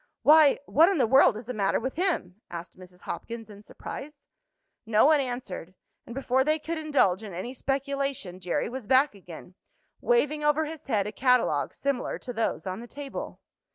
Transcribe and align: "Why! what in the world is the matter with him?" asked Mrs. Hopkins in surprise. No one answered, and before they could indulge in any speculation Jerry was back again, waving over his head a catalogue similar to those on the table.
"Why! 0.23 0.57
what 0.65 0.89
in 0.89 0.97
the 0.97 1.05
world 1.05 1.37
is 1.37 1.45
the 1.45 1.53
matter 1.53 1.79
with 1.79 1.93
him?" 1.93 2.41
asked 2.49 2.75
Mrs. 2.75 3.01
Hopkins 3.01 3.51
in 3.51 3.61
surprise. 3.61 4.25
No 4.83 5.05
one 5.05 5.19
answered, 5.19 5.75
and 6.07 6.15
before 6.15 6.43
they 6.43 6.57
could 6.57 6.79
indulge 6.79 7.21
in 7.21 7.35
any 7.35 7.53
speculation 7.53 8.39
Jerry 8.39 8.67
was 8.67 8.87
back 8.87 9.13
again, 9.13 9.53
waving 10.01 10.43
over 10.43 10.65
his 10.65 10.87
head 10.87 11.05
a 11.05 11.11
catalogue 11.11 11.75
similar 11.75 12.17
to 12.17 12.33
those 12.33 12.65
on 12.65 12.79
the 12.79 12.87
table. 12.87 13.41